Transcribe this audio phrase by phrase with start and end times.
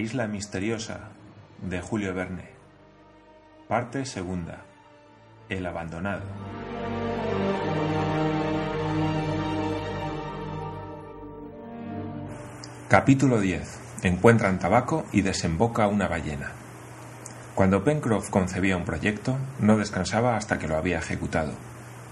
[0.00, 1.10] isla misteriosa
[1.60, 2.48] de Julio Verne.
[3.68, 4.62] Parte segunda.
[5.50, 6.22] El abandonado.
[12.88, 13.78] Capítulo 10.
[14.02, 16.52] Encuentran tabaco y desemboca una ballena.
[17.54, 21.52] Cuando Pencroff concebía un proyecto, no descansaba hasta que lo había ejecutado.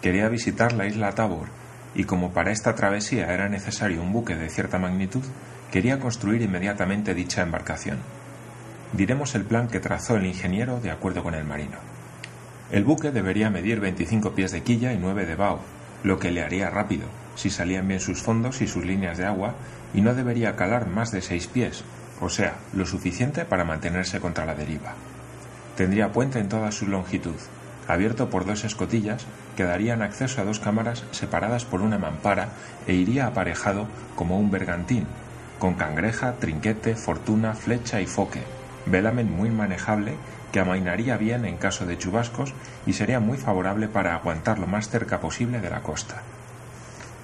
[0.02, 1.48] Quería visitar la isla Tabor,
[1.94, 5.24] y como para esta travesía era necesario un buque de cierta magnitud,
[5.70, 7.98] quería construir inmediatamente dicha embarcación.
[8.92, 11.78] Diremos el plan que trazó el ingeniero de acuerdo con el marino.
[12.70, 15.60] El buque debería medir 25 pies de quilla y 9 de bao,
[16.02, 19.54] lo que le haría rápido, si salían bien sus fondos y sus líneas de agua,
[19.94, 21.84] y no debería calar más de 6 pies,
[22.20, 24.94] o sea, lo suficiente para mantenerse contra la deriva.
[25.76, 27.36] Tendría puente en toda su longitud,
[27.86, 32.50] abierto por dos escotillas que darían acceso a dos cámaras separadas por una mampara
[32.86, 35.06] e iría aparejado como un bergantín,
[35.58, 38.42] con cangreja, trinquete, fortuna, flecha y foque,
[38.86, 40.14] velamen muy manejable
[40.52, 42.54] que amainaría bien en caso de chubascos
[42.86, 46.22] y sería muy favorable para aguantar lo más cerca posible de la costa.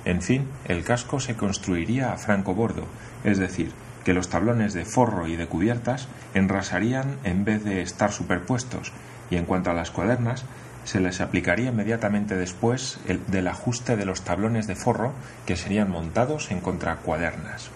[0.05, 2.85] En fin, el casco se construiría a franco bordo,
[3.25, 3.73] es decir,
[4.05, 8.93] que los tablones de forro y de cubiertas enrasarían en vez de estar superpuestos,
[9.31, 10.45] y en cuanto a las cuadernas,
[10.85, 15.13] se les aplicaría inmediatamente después el del ajuste de los tablones de forro
[15.47, 17.71] que serían montados en contracuadernas.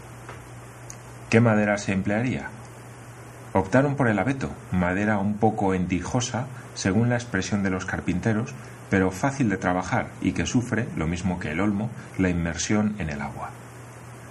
[1.31, 2.49] ¿Qué madera se emplearía?
[3.53, 8.55] Optaron por el abeto, madera un poco endijosa, según la expresión de los carpinteros,
[8.89, 13.11] pero fácil de trabajar y que sufre, lo mismo que el olmo, la inmersión en
[13.11, 13.51] el agua.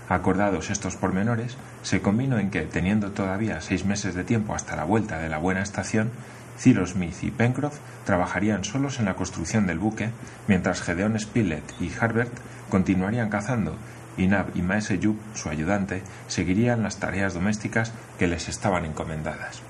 [0.10, 4.84] Acordados estos pormenores, se convino en que, teniendo todavía seis meses de tiempo hasta la
[4.84, 6.10] vuelta de la buena estación,
[6.58, 10.10] Cyrus Smith y Pencroff trabajarían solos en la construcción del buque,
[10.48, 12.34] mientras Gedeon Spilett y Harbert
[12.70, 13.78] continuarían cazando
[14.18, 19.62] y Nab y Maese Yup, su ayudante, seguirían las tareas domésticas que les estaban encomendadas.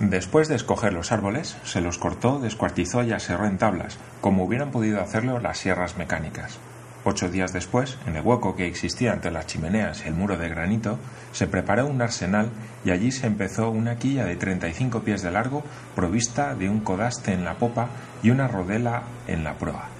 [0.00, 4.72] Después de escoger los árboles, se los cortó, descuartizó y aserró en tablas, como hubieran
[4.72, 6.58] podido hacerlo las sierras mecánicas.
[7.04, 10.48] Ocho días después, en el hueco que existía entre las chimeneas y el muro de
[10.48, 10.98] granito,
[11.32, 12.50] se preparó un arsenal
[12.84, 15.64] y allí se empezó una quilla de 35 pies de largo
[15.94, 17.88] provista de un codaste en la popa
[18.22, 19.91] y una rodela en la proa.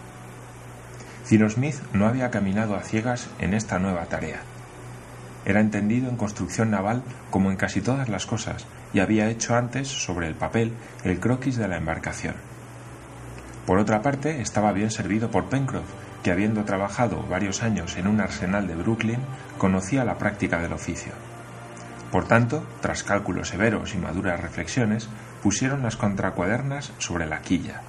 [1.95, 4.41] No había caminado a ciegas en esta nueva tarea.
[5.47, 9.89] Era entendido en construcción naval como en casi todas las cosas y había hecho antes,
[9.89, 12.35] sobre el papel, el croquis de la embarcación.
[13.65, 15.89] Por otra parte, estaba bien servido por Pencroff,
[16.23, 19.21] que habiendo trabajado varios años en un arsenal de Brooklyn,
[19.57, 21.13] conocía la práctica del oficio.
[22.11, 25.09] Por tanto, tras cálculos severos y maduras reflexiones,
[25.43, 27.81] pusieron las contracuadernas sobre la quilla.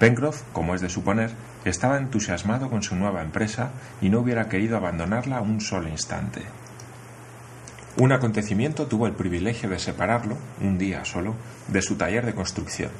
[0.00, 1.30] Pencroff, como es de suponer,
[1.70, 6.42] estaba entusiasmado con su nueva empresa y no hubiera querido abandonarla un solo instante.
[7.98, 11.34] Un acontecimiento tuvo el privilegio de separarlo, un día solo,
[11.68, 12.90] de su taller de construcción,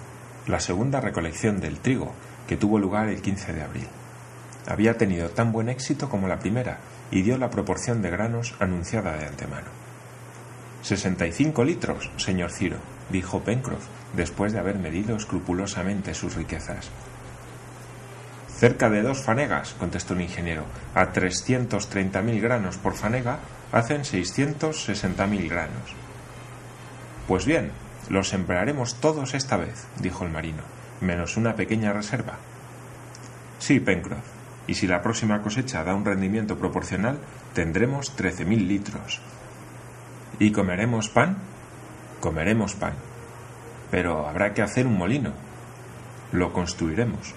[0.46, 2.12] la segunda recolección del trigo,
[2.48, 3.88] que tuvo lugar el 15 de abril.
[4.66, 6.78] Había tenido tan buen éxito como la primera
[7.10, 9.68] y dio la proporción de granos anunciada de antemano.
[10.82, 12.78] Sesenta y cinco litros, señor Ciro,
[13.10, 16.90] dijo Pencroff, después de haber medido escrupulosamente sus riquezas.
[18.56, 20.64] Cerca de dos fanegas, contestó el ingeniero.
[20.94, 23.40] A trescientos treinta mil granos por fanega
[23.70, 25.94] hacen seiscientos sesenta mil granos.
[27.28, 27.70] Pues bien,
[28.08, 30.62] los emplearemos todos esta vez, dijo el marino,
[31.02, 32.38] menos una pequeña reserva.
[33.58, 34.24] Sí, Pencroff,
[34.66, 37.18] y si la próxima cosecha da un rendimiento proporcional,
[37.52, 39.20] tendremos trece mil litros.
[40.38, 41.36] ¿Y comeremos pan?
[42.20, 42.94] Comeremos pan.
[43.90, 45.32] Pero habrá que hacer un molino.
[46.32, 47.34] Lo construiremos.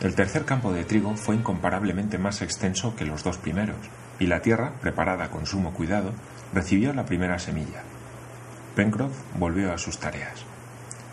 [0.00, 3.78] El tercer campo de trigo fue incomparablemente más extenso que los dos primeros,
[4.18, 6.12] y la tierra, preparada con sumo cuidado,
[6.52, 7.82] recibió la primera semilla.
[8.74, 10.44] Pencroff volvió a sus tareas.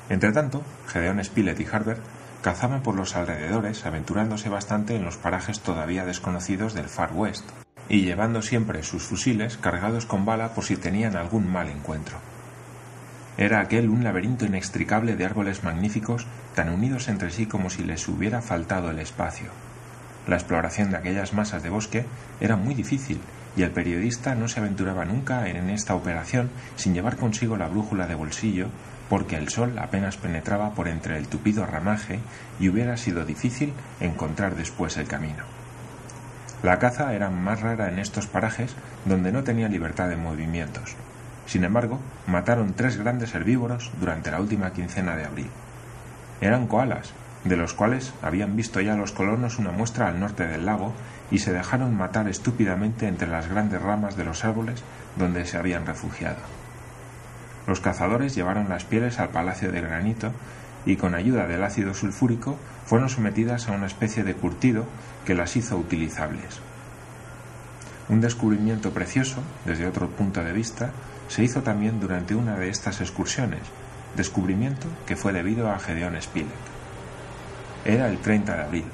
[0.09, 2.03] Entretanto, Gedeón Spilett y Harbert
[2.41, 7.45] cazaban por los alrededores, aventurándose bastante en los parajes todavía desconocidos del Far West,
[7.87, 12.17] y llevando siempre sus fusiles cargados con bala por si tenían algún mal encuentro.
[13.37, 18.07] Era aquel un laberinto inextricable de árboles magníficos, tan unidos entre sí como si les
[18.07, 19.49] hubiera faltado el espacio.
[20.27, 22.05] La exploración de aquellas masas de bosque
[22.39, 23.19] era muy difícil,
[23.55, 28.07] y el periodista no se aventuraba nunca en esta operación sin llevar consigo la brújula
[28.07, 28.67] de bolsillo,
[29.09, 32.19] porque el sol apenas penetraba por entre el tupido ramaje
[32.59, 35.43] y hubiera sido difícil encontrar después el camino.
[36.63, 38.73] La caza era más rara en estos parajes
[39.05, 40.95] donde no tenía libertad de movimientos.
[41.45, 45.49] Sin embargo, mataron tres grandes herbívoros durante la última quincena de abril.
[46.41, 47.13] Eran koalas,
[47.43, 50.93] de los cuales habían visto ya los colonos una muestra al norte del lago
[51.29, 54.83] y se dejaron matar estúpidamente entre las grandes ramas de los árboles
[55.17, 56.37] donde se habían refugiado.
[57.67, 60.31] Los cazadores llevaron las pieles al palacio de granito
[60.85, 64.85] y con ayuda del ácido sulfúrico fueron sometidas a una especie de curtido
[65.25, 66.59] que las hizo utilizables.
[68.09, 70.91] Un descubrimiento precioso, desde otro punto de vista,
[71.27, 73.61] se hizo también durante una de estas excursiones,
[74.15, 76.51] descubrimiento que fue debido a Gedeón Spilett.
[77.85, 78.85] Era el 30 de abril.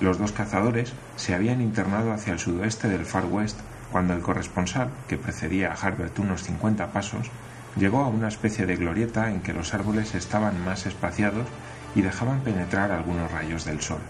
[0.00, 3.58] Los dos cazadores se habían internado hacia el sudoeste del Far West
[3.90, 7.30] cuando el corresponsal, que precedía a Harbert unos 50 pasos,
[7.76, 11.46] llegó a una especie de glorieta en que los árboles estaban más espaciados
[11.94, 14.00] y dejaban penetrar algunos rayos del sol.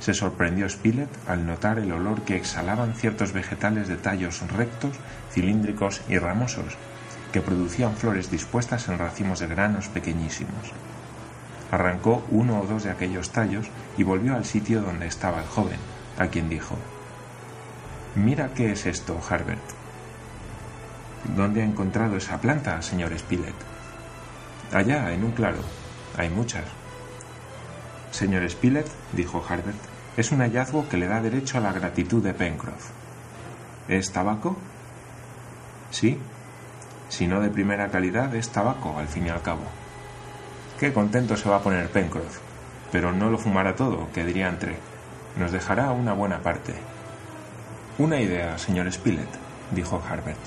[0.00, 4.96] Se sorprendió Spilett al notar el olor que exhalaban ciertos vegetales de tallos rectos,
[5.32, 6.76] cilíndricos y ramosos,
[7.32, 10.72] que producían flores dispuestas en racimos de granos pequeñísimos.
[11.70, 13.66] Arrancó uno o dos de aquellos tallos
[13.96, 15.78] y volvió al sitio donde estaba el joven,
[16.18, 16.76] a quien dijo
[18.14, 19.60] Mira qué es esto, Harbert.
[21.36, 23.54] ¿Dónde ha encontrado esa planta, señor Spilett?
[24.72, 25.58] Allá, en un claro.
[26.16, 26.64] Hay muchas.
[28.10, 29.78] Señor Spilett, dijo Harbert,
[30.16, 32.90] es un hallazgo que le da derecho a la gratitud de Pencroff.
[33.88, 34.56] ¿Es tabaco?
[35.90, 36.18] Sí.
[37.08, 39.62] Si no de primera calidad, es tabaco, al fin y al cabo.
[40.78, 42.38] Qué contento se va a poner Pencroff.
[42.90, 44.76] Pero no lo fumará todo, que diría entre.
[45.36, 46.74] Nos dejará una buena parte.
[47.98, 49.28] Una idea, señor Spilett,
[49.72, 50.38] dijo Harbert.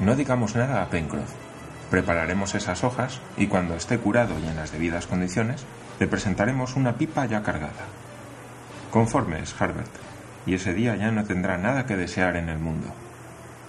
[0.00, 1.30] No digamos nada a Pencroff.
[1.90, 5.64] Prepararemos esas hojas y cuando esté curado y en las debidas condiciones,
[6.00, 7.86] le presentaremos una pipa ya cargada.
[8.90, 9.90] Conformes, Harbert,
[10.46, 12.88] y ese día ya no tendrá nada que desear en el mundo.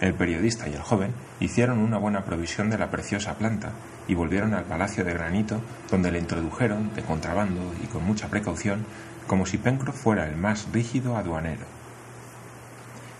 [0.01, 3.69] El periodista y el joven hicieron una buena provisión de la preciosa planta
[4.07, 8.85] y volvieron al palacio de granito, donde le introdujeron, de contrabando y con mucha precaución,
[9.27, 11.65] como si Pencroff fuera el más rígido aduanero.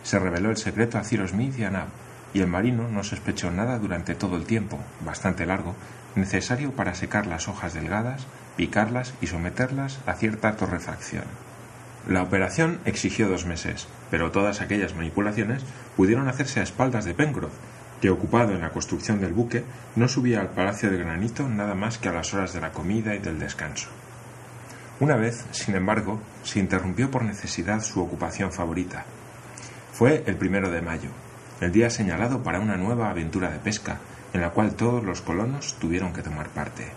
[0.04, 1.88] Se reveló el secreto a Cyrus Smith y a Nab,
[2.34, 5.74] y el marino no sospechó nada durante todo el tiempo, bastante largo,
[6.16, 11.25] necesario para secar las hojas delgadas, picarlas y someterlas a cierta torrefacción.
[12.07, 15.63] La operación exigió dos meses, pero todas aquellas manipulaciones
[15.98, 17.54] pudieron hacerse a espaldas de Pencroff,
[18.02, 19.63] que ocupado en la construcción del buque
[19.96, 23.16] no subía al palacio de granito nada más que a las horas de la comida
[23.16, 23.90] y del descanso.
[25.00, 29.06] Una vez, sin embargo, se interrumpió por necesidad su ocupación favorita.
[29.92, 31.10] Fue el primero de mayo,
[31.60, 34.00] el día señalado para una nueva aventura de pesca,
[34.34, 36.92] en la cual todos los colonos tuvieron que tomar parte.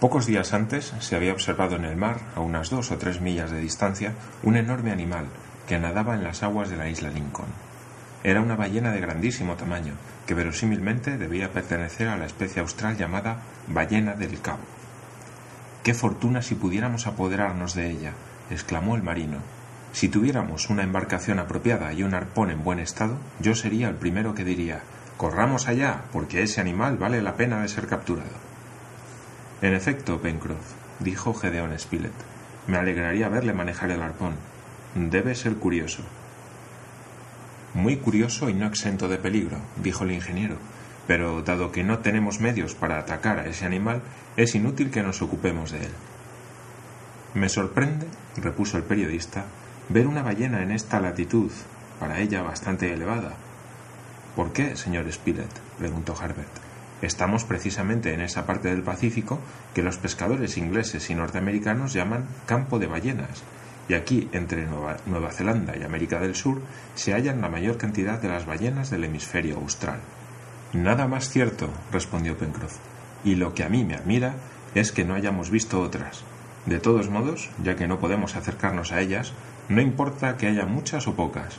[0.00, 3.50] Pocos días antes se había observado en el mar, a unas dos o tres millas
[3.50, 4.12] de distancia,
[4.42, 5.24] un enorme animal
[5.66, 7.48] que nadaba en las aguas de la isla Lincoln.
[8.22, 9.94] Era una ballena de grandísimo tamaño,
[10.26, 13.38] que verosímilmente debía pertenecer a la especie austral llamada
[13.68, 14.60] ballena del cabo.
[15.82, 18.12] ¡Qué fortuna si pudiéramos apoderarnos de ella!
[18.50, 19.38] exclamó el marino.
[19.92, 24.34] Si tuviéramos una embarcación apropiada y un arpón en buen estado, yo sería el primero
[24.34, 24.82] que diría
[25.16, 28.45] Corramos allá, porque ese animal vale la pena de ser capturado.
[29.62, 32.12] En efecto, Pencroff, dijo Gedeón Spilett,
[32.66, 34.34] me alegraría verle manejar el arpón.
[34.94, 36.02] Debe ser curioso.
[37.72, 40.56] Muy curioso y no exento de peligro, dijo el ingeniero,
[41.06, 44.02] pero dado que no tenemos medios para atacar a ese animal,
[44.36, 45.92] es inútil que nos ocupemos de él.
[47.34, 49.44] Me sorprende, repuso el periodista,
[49.88, 51.50] ver una ballena en esta latitud,
[52.00, 53.34] para ella bastante elevada.
[54.34, 55.50] ¿Por qué, señor Spilett?
[55.78, 56.65] preguntó Harbert.
[57.02, 59.38] Estamos precisamente en esa parte del Pacífico
[59.74, 63.42] que los pescadores ingleses y norteamericanos llaman campo de ballenas,
[63.88, 66.60] y aquí, entre Nueva, Zelanda y América del Sur,
[66.94, 70.00] se hallan la mayor cantidad de las ballenas del hemisferio austral.
[70.72, 72.78] Nada más cierto, respondió Pencroff,
[73.24, 74.34] y lo que a mí me admira
[74.74, 76.24] es que no hayamos visto otras.
[76.64, 79.32] De todos modos, ya que no podemos acercarnos a ellas,
[79.68, 81.58] no importa que haya muchas o pocas.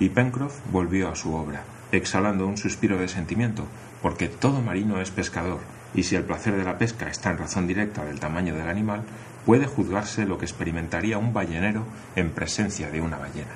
[0.00, 3.66] Y Pencroff volvió a su obra, exhalando un suspiro de sentimiento,
[4.04, 5.60] porque todo marino es pescador,
[5.94, 9.02] y si el placer de la pesca está en razón directa del tamaño del animal,
[9.46, 13.54] puede juzgarse lo que experimentaría un ballenero en presencia de una ballena.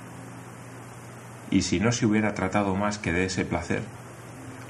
[1.50, 3.82] Y si no se hubiera tratado más que de ese placer,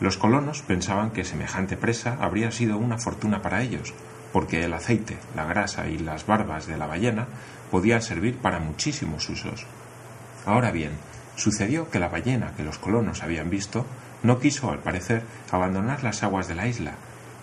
[0.00, 3.94] los colonos pensaban que semejante presa habría sido una fortuna para ellos,
[4.32, 7.28] porque el aceite, la grasa y las barbas de la ballena
[7.70, 9.64] podían servir para muchísimos usos.
[10.44, 10.90] Ahora bien,
[11.38, 13.86] sucedió que la ballena que los colonos habían visto
[14.22, 16.94] no quiso, al parecer, abandonar las aguas de la isla,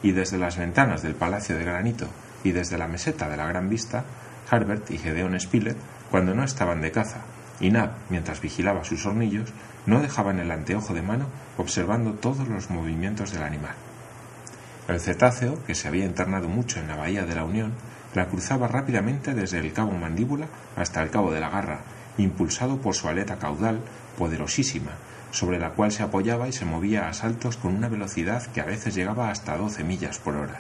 [0.04, 2.08] y desde las ventanas del Palacio de Granito
[2.44, 4.04] y desde la meseta de la Gran Vista,
[4.52, 5.78] Harbert y Gedeón Spilett,
[6.12, 7.22] cuando no estaban de caza,
[7.60, 9.54] y Nab, mientras vigilaba sus hornillos,
[9.86, 13.76] no dejaban el anteojo de mano observando todos los movimientos del animal.
[14.90, 17.72] El cetáceo, que se había internado mucho en la bahía de la Unión,
[18.14, 21.80] la cruzaba rápidamente desde el cabo Mandíbula hasta el cabo de la Garra,
[22.18, 23.80] impulsado por su aleta caudal,
[24.18, 24.92] poderosísima,
[25.32, 28.66] sobre la cual se apoyaba y se movía a saltos con una velocidad que a
[28.66, 30.60] veces llegaba hasta 12 millas por hora.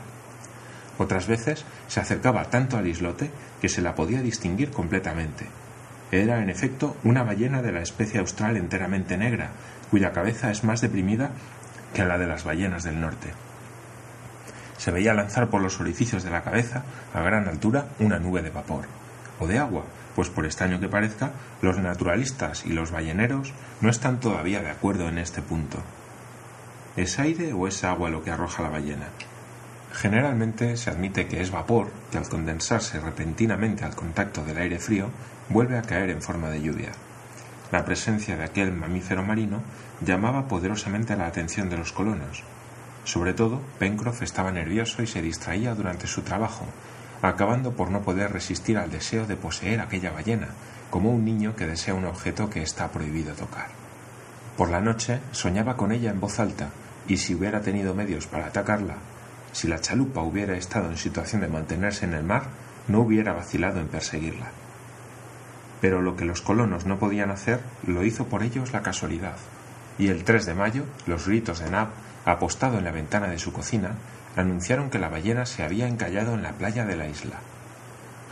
[0.98, 3.30] Otras veces se acercaba tanto al islote
[3.62, 5.46] que se la podía distinguir completamente.
[6.12, 9.52] Era, en efecto, una ballena de la especie austral enteramente negra,
[9.92, 11.32] cuya cabeza es más deprimida
[11.94, 13.30] que la de las ballenas del norte.
[14.78, 16.84] Se veía lanzar por los orificios de la cabeza,
[17.14, 18.86] a gran altura, una nube de vapor,
[19.40, 19.84] o de agua,
[20.16, 25.10] pues por extraño que parezca, los naturalistas y los balleneros no están todavía de acuerdo
[25.10, 25.80] en este punto.
[26.96, 29.08] ¿Es aire o es agua lo que arroja la ballena?
[29.92, 35.10] Generalmente se admite que es vapor que al condensarse repentinamente al contacto del aire frío
[35.50, 36.92] vuelve a caer en forma de lluvia.
[37.72, 39.62] La presencia de aquel mamífero marino
[40.02, 42.44] llamaba poderosamente la atención de los colonos.
[43.06, 46.66] Sobre todo, Pencroff estaba nervioso y se distraía durante su trabajo,
[47.28, 50.50] acabando por no poder resistir al deseo de poseer aquella ballena,
[50.90, 53.68] como un niño que desea un objeto que está prohibido tocar.
[54.58, 56.70] Por la noche soñaba con ella en voz alta,
[57.08, 58.96] y si hubiera tenido medios para atacarla,
[59.52, 62.44] si la chalupa hubiera estado en situación de mantenerse en el mar,
[62.88, 64.48] no hubiera vacilado en perseguirla.
[65.82, 69.36] Pero lo que los colonos no podían hacer lo hizo por ellos la casualidad,
[69.98, 71.90] y el 3 de mayo los gritos de Nab,
[72.26, 73.92] apostado en la ventana de su cocina,
[74.36, 77.40] anunciaron que la ballena se había encallado en la playa de la isla.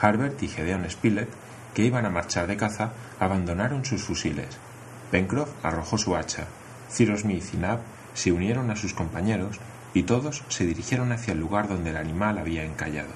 [0.01, 1.29] Harbert y Gedeon Spilett,
[1.73, 4.57] que iban a marchar de caza, abandonaron sus fusiles.
[5.11, 6.45] Pencroff arrojó su hacha.
[6.91, 7.79] Cyrus Smith y Nab
[8.13, 9.59] se unieron a sus compañeros
[9.93, 13.13] y todos se dirigieron hacia el lugar donde el animal había encallado.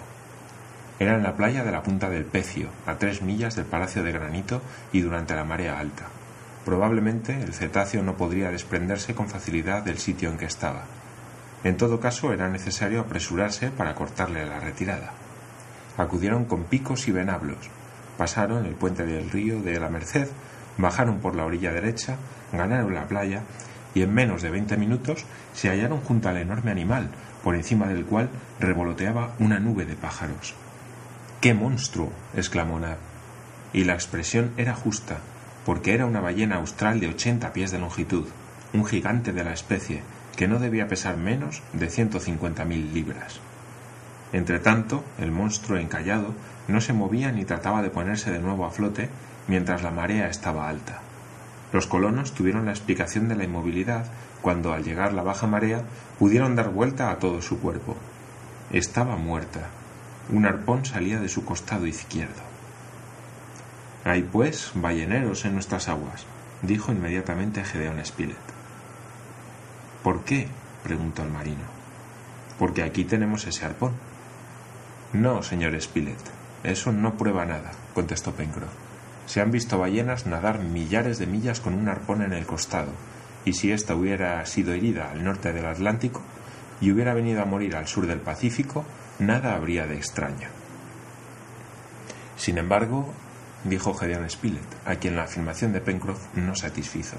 [0.99, 4.11] Era en la playa de la Punta del Pecio, a tres millas del Palacio de
[4.11, 6.05] Granito y durante la marea alta.
[6.65, 10.85] Probablemente el cetáceo no podría desprenderse con facilidad del sitio en que estaba.
[11.63, 15.11] En todo caso era necesario apresurarse para cortarle la retirada.
[15.97, 17.57] Acudieron con picos y venablos,
[18.17, 20.27] pasaron el puente del río de la Merced,
[20.77, 22.17] bajaron por la orilla derecha,
[22.53, 23.41] ganaron la playa
[23.93, 27.09] y en menos de veinte minutos se hallaron junto al enorme animal,
[27.43, 30.53] por encima del cual revoloteaba una nube de pájaros.
[31.41, 32.11] ¡Qué monstruo!
[32.35, 32.97] exclamó Nab.
[33.73, 35.17] Y la expresión era justa,
[35.65, 38.25] porque era una ballena austral de ochenta pies de longitud,
[38.73, 40.01] un gigante de la especie,
[40.37, 43.41] que no debía pesar menos de ciento cincuenta mil libras.
[44.31, 46.33] Entretanto, el monstruo encallado
[46.67, 49.09] no se movía ni trataba de ponerse de nuevo a flote
[49.47, 51.01] mientras la marea estaba alta.
[51.73, 54.05] Los colonos tuvieron la explicación de la inmovilidad
[54.41, 55.81] cuando al llegar la baja marea
[56.19, 57.97] pudieron dar vuelta a todo su cuerpo.
[58.71, 59.67] Estaba muerta.
[60.29, 62.41] Un arpón salía de su costado izquierdo.
[64.03, 66.25] Hay, pues, balleneros en nuestras aguas,
[66.61, 68.56] dijo inmediatamente Gedeón Spilett.
[70.07, 70.47] ¿Por qué?
[70.85, 71.65] preguntó el marino.
[72.57, 73.91] Porque aquí tenemos ese arpón.
[75.11, 76.21] No, señor Spilett,
[76.63, 78.71] eso no prueba nada, contestó Pencroff.
[79.25, 82.93] Se han visto ballenas nadar millares de millas con un arpón en el costado,
[83.43, 86.21] y si ésta hubiera sido herida al norte del Atlántico
[86.79, 88.85] y hubiera venido a morir al sur del Pacífico,
[89.19, 90.47] nada habría de extraño.
[92.37, 93.13] Sin embargo,
[93.65, 97.17] dijo Gedeon Spilett, a quien la afirmación de Pencroff no satisfizo.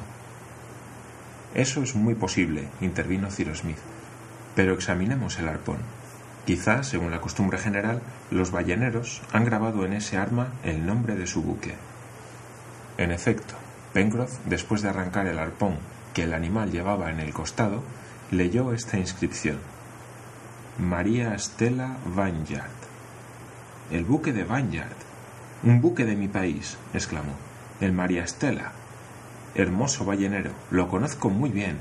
[1.54, 3.78] Eso es muy posible, intervino Cyrus Smith,
[4.54, 5.78] pero examinemos el arpón.
[6.44, 8.00] Quizá, según la costumbre general,
[8.30, 11.74] los balleneros han grabado en ese arma el nombre de su buque.
[12.96, 13.54] En efecto,
[13.92, 15.78] Pencroff, después de arrancar el arpón
[16.14, 17.82] que el animal llevaba en el costado,
[18.30, 19.58] leyó esta inscripción.
[20.78, 22.70] María Stella Vanguard.
[23.90, 24.96] El buque de Vanguard.
[25.62, 27.32] Un buque de mi país, exclamó.
[27.80, 28.72] El María Stella.
[29.58, 30.52] Hermoso ballenero.
[30.70, 31.78] Lo conozco muy bien.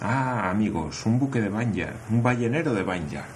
[0.00, 3.28] Ah, amigos, un buque de Vanguard, un ballenero de Vanguard.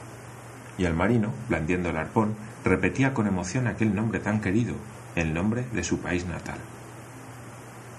[0.76, 2.34] Y el marino, blandiendo el arpón,
[2.64, 4.74] repetía con emoción aquel nombre tan querido,
[5.14, 6.58] el nombre de su país natal.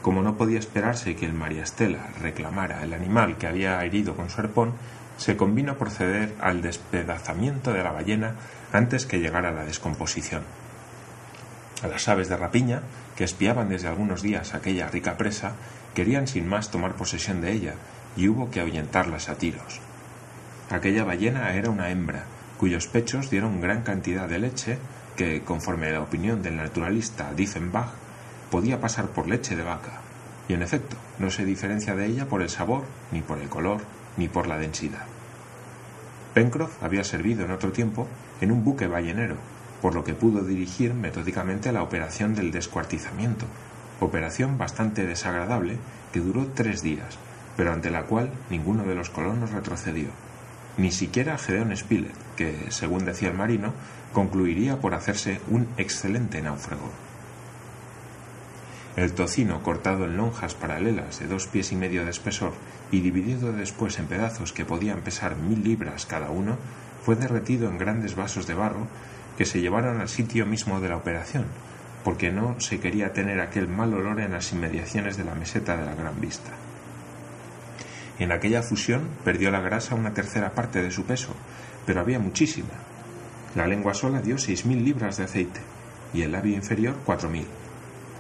[0.02, 4.30] Como no podía esperarse que el María Estela reclamara el animal que había herido con
[4.30, 4.74] su arpón,
[5.16, 8.36] se convino proceder al despedazamiento de la ballena
[8.74, 10.44] antes que llegara la descomposición.
[11.82, 12.82] A las aves de rapiña,
[13.24, 15.54] espiaban desde algunos días aquella rica presa,
[15.94, 17.76] querían sin más tomar posesión de ella,
[18.16, 19.80] y hubo que ahuyentarlas a tiros.
[20.70, 22.24] Aquella ballena era una hembra,
[22.58, 24.78] cuyos pechos dieron gran cantidad de leche,
[25.16, 27.90] que, conforme a la opinión del naturalista Diefenbach,
[28.50, 30.02] podía pasar por leche de vaca,
[30.48, 33.82] y en efecto no se diferencia de ella por el sabor, ni por el color,
[34.18, 35.06] ni por la densidad.
[36.34, 38.08] Pencroff había servido en otro tiempo
[38.40, 39.36] en un buque ballenero,
[39.82, 43.46] por lo que pudo dirigir metódicamente la operación del descuartizamiento,
[44.00, 45.78] operación bastante desagradable
[46.14, 47.18] que duró tres días,
[47.58, 50.10] pero ante la cual ninguno de los colonos retrocedió,
[50.78, 53.74] ni siquiera Gedeon Spilett, que, según decía el marino,
[54.14, 56.90] concluiría por hacerse un excelente náufrago.
[58.96, 62.52] El tocino, cortado en lonjas paralelas de dos pies y medio de espesor
[62.92, 66.58] y dividido después en pedazos que podían pesar mil libras cada uno,
[67.04, 68.88] fue derretido en grandes vasos de barro
[69.38, 71.46] que se llevaron al sitio mismo de la operación,
[72.04, 75.86] porque no se quería tener aquel mal olor en las inmediaciones de la meseta de
[75.86, 76.52] la Gran Vista.
[78.20, 81.34] En aquella fusión perdió la grasa una tercera parte de su peso,
[81.86, 82.70] pero había muchísima.
[83.56, 85.60] La lengua sola dio seis mil libras de aceite
[86.14, 87.48] y el labio inferior cuatro mil.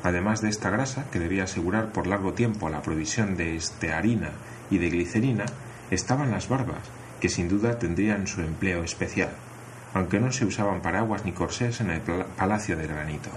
[0.03, 4.31] Además de esta grasa, que debía asegurar por largo tiempo la provisión de estearina
[4.71, 5.45] y de glicerina,
[5.91, 6.89] estaban las barbas,
[7.19, 9.29] que sin duda tendrían su empleo especial,
[9.93, 13.29] aunque no se usaban paraguas ni corsés en el palacio de granito.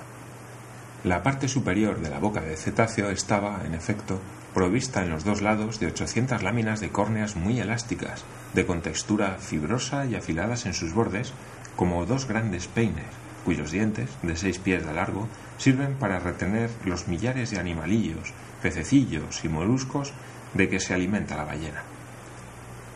[1.04, 4.20] La parte superior de la boca del cetáceo estaba, en efecto,
[4.54, 10.06] provista en los dos lados de 800 láminas de córneas muy elásticas, de contextura fibrosa
[10.06, 11.32] y afiladas en sus bordes,
[11.76, 13.04] como dos grandes peines,
[13.44, 18.32] cuyos dientes, de seis pies de largo, sirven para retener los millares de animalillos,
[18.62, 20.14] pececillos y moluscos
[20.54, 21.82] de que se alimenta la ballena.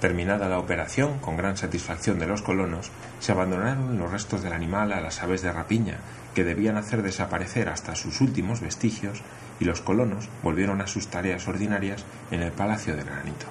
[0.00, 4.92] Terminada la operación, con gran satisfacción de los colonos, se abandonaron los restos del animal
[4.92, 5.98] a las aves de rapiña,
[6.34, 9.22] que debían hacer desaparecer hasta sus últimos vestigios,
[9.58, 13.46] y los colonos volvieron a sus tareas ordinarias en el Palacio de Granito.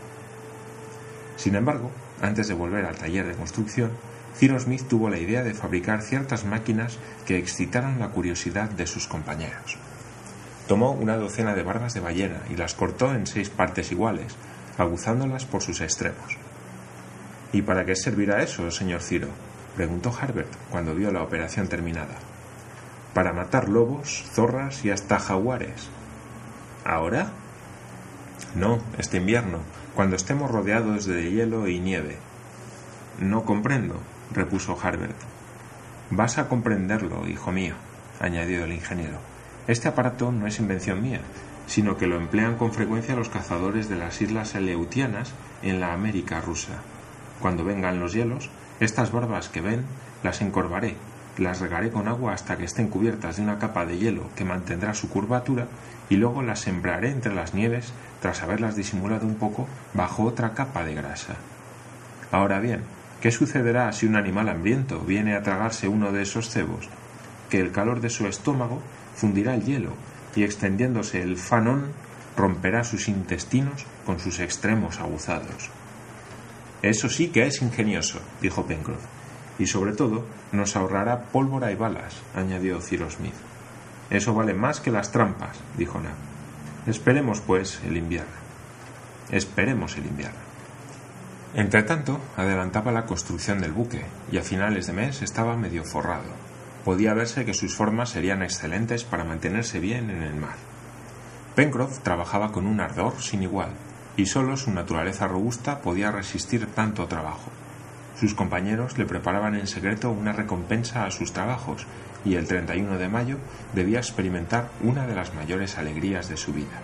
[1.36, 3.92] Sin embargo, antes de volver al taller de construcción,
[4.38, 9.08] Cyrus Smith tuvo la idea de fabricar ciertas máquinas que excitaran la curiosidad de sus
[9.08, 9.78] compañeros.
[10.68, 14.36] Tomó una docena de barbas de ballena y las cortó en seis partes iguales,
[14.78, 16.38] aguzándolas por sus extremos.
[17.54, 19.30] ¿Y para qué servirá eso, señor Ciro?
[19.76, 22.16] preguntó Harbert cuando vio la operación terminada.
[23.14, 25.90] Para matar lobos, zorras y hasta jaguares.
[26.84, 27.32] ¿Ahora?
[28.56, 29.60] No, este invierno,
[29.96, 32.18] cuando estemos rodeados de hielo y nieve.
[33.20, 34.00] No comprendo,
[34.32, 35.16] repuso Harbert.
[36.10, 37.76] Vas a comprenderlo, hijo mío,
[38.20, 39.18] añadió el ingeniero.
[39.68, 41.22] Este aparato no es invención mía,
[41.68, 46.42] sino que lo emplean con frecuencia los cazadores de las islas Aleutianas en la América
[46.42, 46.80] rusa.
[47.40, 48.50] Cuando vengan los hielos,
[48.80, 49.84] estas barbas que ven
[50.24, 50.96] las encorvaré,
[51.38, 54.94] las regaré con agua hasta que estén cubiertas de una capa de hielo que mantendrá
[54.94, 55.68] su curvatura
[56.10, 60.84] y luego las sembraré entre las nieves tras haberlas disimulado un poco bajo otra capa
[60.84, 61.36] de grasa.
[62.32, 62.82] Ahora bien,
[63.22, 66.90] ¿qué sucederá si un animal hambriento viene a tragarse uno de esos cebos?
[67.50, 68.82] Que el calor de su estómago
[69.16, 69.94] fundirá el hielo
[70.38, 71.94] y extendiéndose el fanón
[72.38, 75.72] romperá sus intestinos con sus extremos aguzados.
[76.84, 79.04] Eso sí que es ingenioso, dijo Pencroff,
[79.58, 83.34] y sobre todo nos ahorrará pólvora y balas, añadió Cyrus Smith.
[84.12, 86.14] Eso vale más que las trampas, dijo Nab.
[86.86, 88.38] Esperemos, pues, el invierno.
[89.32, 90.38] Esperemos el invierno.
[91.56, 96.47] Entretanto, adelantaba la construcción del buque, y a finales de mes estaba medio forrado
[96.88, 100.56] podía verse que sus formas serían excelentes para mantenerse bien en el mar.
[101.54, 103.72] Pencroff trabajaba con un ardor sin igual,
[104.16, 107.52] y solo su naturaleza robusta podía resistir tanto trabajo.
[108.18, 111.86] Sus compañeros le preparaban en secreto una recompensa a sus trabajos,
[112.24, 113.38] y el 31 de mayo
[113.76, 116.80] debía experimentar una de las mayores alegrías de su vida.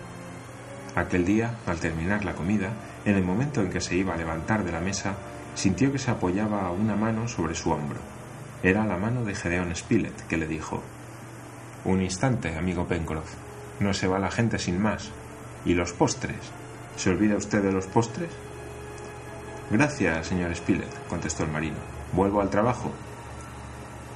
[0.96, 2.74] Aquel día, al terminar la comida,
[3.06, 5.14] en el momento en que se iba a levantar de la mesa,
[5.54, 8.13] sintió que se apoyaba una mano sobre su hombro
[8.64, 10.82] era la mano de Gedeón Spilett, que le dijo
[11.84, 13.34] Un instante, amigo Pencroff.
[13.78, 15.10] No se va la gente sin más.
[15.66, 16.50] ¿Y los postres?
[16.96, 18.30] ¿Se olvida usted de los postres?
[19.70, 21.76] Gracias, señor Spilett, contestó el marino.
[22.12, 22.90] Vuelvo al trabajo.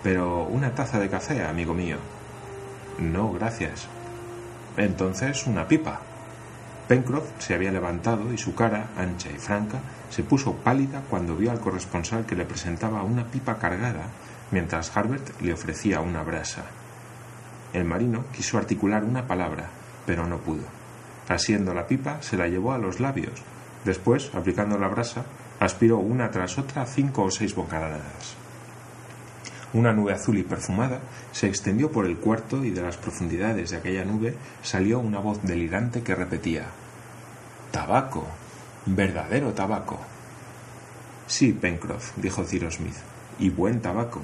[0.02, 1.98] Pero una taza de café, amigo mío.
[2.98, 3.86] No, gracias.
[4.78, 6.00] Entonces, una pipa.
[6.88, 11.50] Pencroff se había levantado y su cara, ancha y franca, se puso pálida cuando vio
[11.50, 14.06] al corresponsal que le presentaba una pipa cargada
[14.50, 16.64] mientras Harbert le ofrecía una brasa.
[17.72, 19.68] El marino quiso articular una palabra,
[20.06, 20.64] pero no pudo.
[21.28, 23.42] Asiendo la pipa, se la llevó a los labios.
[23.84, 25.24] Después, aplicando la brasa,
[25.60, 28.36] aspiró una tras otra cinco o seis bocanadas.
[29.74, 33.76] Una nube azul y perfumada se extendió por el cuarto y de las profundidades de
[33.76, 36.66] aquella nube salió una voz delirante que repetía
[37.70, 38.26] Tabaco.
[38.86, 39.98] Verdadero tabaco.
[41.26, 42.96] Sí, Pencroff, dijo Cyrus Smith,
[43.38, 44.20] y buen tabaco.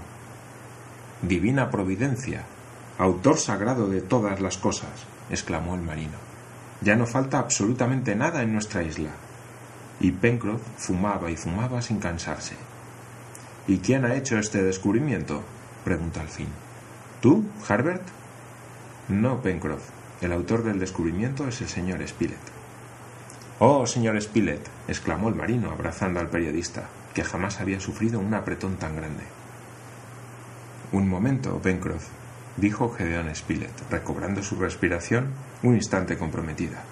[1.23, 2.45] Divina providencia,
[2.99, 6.19] autor sagrado de todas las cosas, exclamó el marino.
[6.81, 9.11] Ya no falta absolutamente nada en nuestra isla.
[10.01, 12.57] Y Pencroff fumaba y fumaba sin cansarse.
[13.67, 15.43] ¿Y quién ha hecho este descubrimiento?
[15.85, 16.49] preguntó al fin.
[17.23, 18.03] ¿Tú, Harbert?
[19.09, 19.89] No, Pencroff.
[20.21, 22.39] El autor del descubrimiento es el señor Spilett.
[23.61, 28.77] Oh, señor Spilett, exclamó el marino, abrazando al periodista, que jamás había sufrido un apretón
[28.77, 29.25] tan grande.
[30.93, 32.09] Un momento, Pencroff.
[32.57, 35.29] dijo Gedeón Spilett, recobrando su respiración
[35.63, 36.85] un instante comprometida.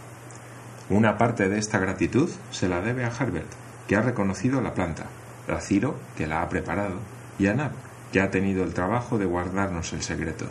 [0.90, 3.50] Una parte de esta gratitud se la debe a Herbert,
[3.86, 5.06] que ha reconocido la planta,
[5.48, 6.98] a Ciro, que la ha preparado,
[7.38, 7.72] y a Nab,
[8.12, 10.46] que ha tenido el trabajo de guardarnos el secreto.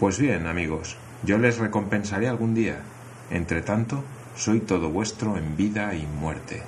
[0.00, 2.80] Pues bien, amigos, yo les recompensaré algún día.
[3.30, 4.04] Entre tanto,
[4.36, 6.62] soy todo vuestro en vida y muerte.